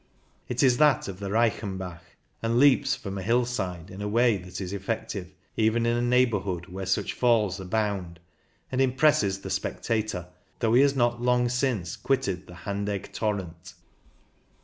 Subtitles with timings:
[0.49, 2.01] It is that of the Reichenbach,
[2.41, 6.01] and leaps from a hillside in a way that is effec tive even in a
[6.01, 8.19] neighbourhood where such falls abound,
[8.71, 10.25] and impresses the spectator
[10.57, 13.75] though he has not long since quitted the Handegg torrent.